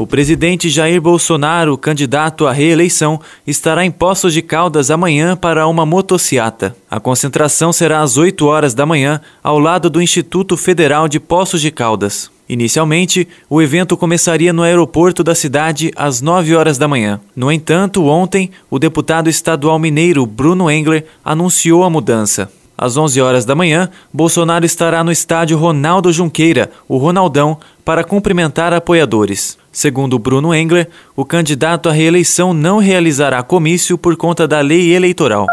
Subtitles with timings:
[0.00, 5.84] o presidente Jair Bolsonaro, candidato à reeleição, estará em Poços de Caldas amanhã para uma
[5.84, 6.74] motociata.
[6.90, 11.60] A concentração será às 8 horas da manhã, ao lado do Instituto Federal de Poços
[11.60, 12.30] de Caldas.
[12.48, 17.20] Inicialmente, o evento começaria no aeroporto da cidade às 9 horas da manhã.
[17.36, 22.50] No entanto, ontem, o deputado estadual mineiro Bruno Engler anunciou a mudança.
[22.80, 28.72] Às 11 horas da manhã, Bolsonaro estará no estádio Ronaldo Junqueira, o Ronaldão, para cumprimentar
[28.72, 29.58] apoiadores.
[29.70, 35.46] Segundo Bruno Engler, o candidato à reeleição não realizará comício por conta da lei eleitoral.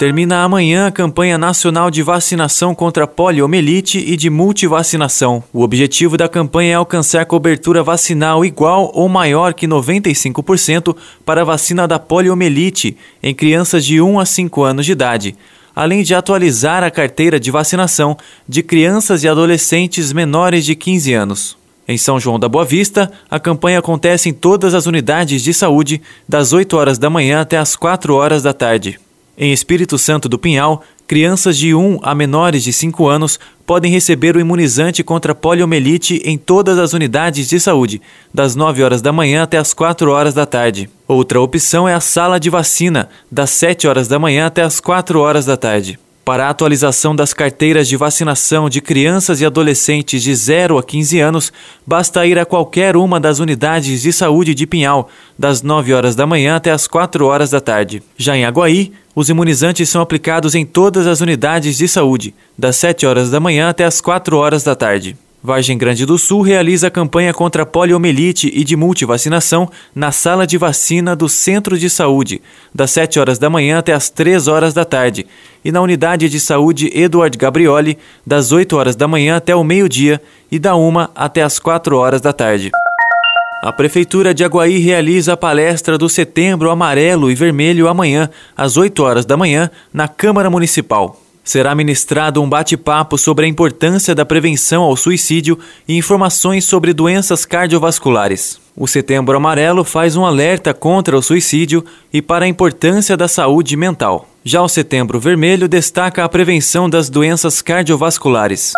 [0.00, 5.44] Termina amanhã a campanha nacional de vacinação contra poliomielite e de multivacinação.
[5.52, 11.44] O objetivo da campanha é alcançar cobertura vacinal igual ou maior que 95% para a
[11.44, 15.36] vacina da poliomielite em crianças de 1 a 5 anos de idade
[15.76, 18.16] além de atualizar a carteira de vacinação
[18.48, 21.58] de crianças e adolescentes menores de 15 anos.
[21.86, 26.00] Em São João da Boa Vista, a campanha acontece em todas as unidades de saúde,
[26.26, 28.98] das 8 horas da manhã até as 4 horas da tarde.
[29.36, 34.36] Em Espírito Santo do Pinhal, crianças de 1 a menores de 5 anos podem receber
[34.36, 38.02] o imunizante contra poliomielite em todas as unidades de saúde,
[38.34, 40.90] das 9 horas da manhã até as 4 horas da tarde.
[41.08, 45.18] Outra opção é a sala de vacina, das 7 horas da manhã até as 4
[45.20, 45.98] horas da tarde.
[46.24, 51.18] Para a atualização das carteiras de vacinação de crianças e adolescentes de 0 a 15
[51.18, 51.52] anos,
[51.86, 56.26] basta ir a qualquer uma das unidades de saúde de Pinhal, das 9 horas da
[56.26, 58.02] manhã até as 4 horas da tarde.
[58.16, 63.06] Já em Aguaí, os imunizantes são aplicados em todas as unidades de saúde, das 7
[63.06, 65.16] horas da manhã até as 4 horas da tarde.
[65.42, 70.46] Vargem Grande do Sul realiza a campanha contra a poliomielite e de multivacinação na sala
[70.46, 72.42] de vacina do Centro de Saúde,
[72.74, 75.26] das 7 horas da manhã até as 3 horas da tarde,
[75.64, 77.96] e na unidade de saúde Eduardo Gabrioli,
[78.26, 80.20] das 8 horas da manhã até o meio-dia
[80.52, 82.70] e da 1 até as 4 horas da tarde.
[83.62, 89.02] A Prefeitura de Aguaí realiza a palestra do Setembro Amarelo e Vermelho amanhã, às 8
[89.02, 91.18] horas da manhã, na Câmara Municipal
[91.50, 97.44] será ministrado um bate-papo sobre a importância da prevenção ao suicídio e informações sobre doenças
[97.44, 98.60] cardiovasculares.
[98.76, 103.76] O Setembro Amarelo faz um alerta contra o suicídio e para a importância da saúde
[103.76, 104.28] mental.
[104.44, 108.72] Já o Setembro Vermelho destaca a prevenção das doenças cardiovasculares.